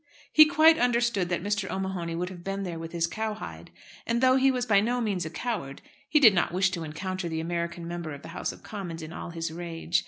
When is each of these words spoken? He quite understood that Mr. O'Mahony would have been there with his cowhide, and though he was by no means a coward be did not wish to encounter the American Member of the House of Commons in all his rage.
He 0.33 0.45
quite 0.47 0.79
understood 0.79 1.29
that 1.29 1.43
Mr. 1.43 1.69
O'Mahony 1.69 2.15
would 2.15 2.29
have 2.29 2.43
been 2.43 2.63
there 2.63 2.79
with 2.79 2.91
his 2.91 3.05
cowhide, 3.05 3.69
and 4.07 4.19
though 4.19 4.35
he 4.35 4.49
was 4.49 4.65
by 4.65 4.79
no 4.81 4.99
means 4.99 5.27
a 5.27 5.29
coward 5.29 5.79
be 6.11 6.19
did 6.19 6.33
not 6.33 6.51
wish 6.51 6.71
to 6.71 6.83
encounter 6.83 7.29
the 7.29 7.39
American 7.39 7.87
Member 7.87 8.11
of 8.11 8.23
the 8.23 8.29
House 8.29 8.51
of 8.51 8.63
Commons 8.63 9.03
in 9.03 9.13
all 9.13 9.29
his 9.29 9.51
rage. 9.53 9.99